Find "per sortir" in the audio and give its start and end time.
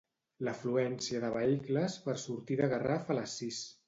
2.07-2.57